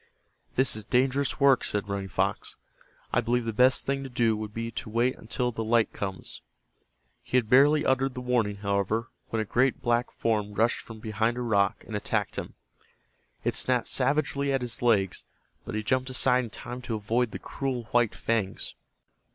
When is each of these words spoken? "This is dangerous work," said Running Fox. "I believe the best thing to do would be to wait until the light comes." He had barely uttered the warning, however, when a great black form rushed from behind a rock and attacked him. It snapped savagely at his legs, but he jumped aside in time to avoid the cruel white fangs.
"This 0.55 0.75
is 0.75 0.83
dangerous 0.83 1.39
work," 1.39 1.63
said 1.63 1.87
Running 1.87 2.07
Fox. 2.07 2.55
"I 3.13 3.21
believe 3.21 3.45
the 3.45 3.53
best 3.53 3.85
thing 3.85 4.01
to 4.01 4.09
do 4.09 4.35
would 4.35 4.51
be 4.51 4.71
to 4.71 4.89
wait 4.89 5.15
until 5.15 5.51
the 5.51 5.63
light 5.63 5.93
comes." 5.93 6.41
He 7.21 7.37
had 7.37 7.47
barely 7.51 7.85
uttered 7.85 8.15
the 8.15 8.19
warning, 8.21 8.55
however, 8.55 9.11
when 9.29 9.39
a 9.39 9.45
great 9.45 9.79
black 9.79 10.09
form 10.09 10.55
rushed 10.55 10.81
from 10.81 11.01
behind 11.01 11.37
a 11.37 11.41
rock 11.41 11.83
and 11.85 11.95
attacked 11.95 12.37
him. 12.37 12.55
It 13.43 13.53
snapped 13.53 13.89
savagely 13.89 14.51
at 14.51 14.61
his 14.63 14.81
legs, 14.81 15.23
but 15.65 15.75
he 15.75 15.83
jumped 15.83 16.09
aside 16.09 16.45
in 16.45 16.49
time 16.49 16.81
to 16.81 16.95
avoid 16.95 17.29
the 17.29 17.37
cruel 17.37 17.83
white 17.91 18.15
fangs. 18.15 18.73